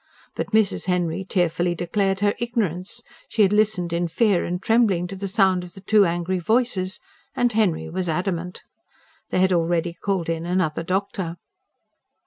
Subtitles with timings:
[0.35, 0.85] But Mrs.
[0.85, 5.63] Henry tearfully declared her ignorance she had listened in fear and trembling to the sound
[5.63, 6.99] of the two angry voices
[7.35, 8.63] and Henry was adamant.
[9.29, 11.37] They had already called in another doctor.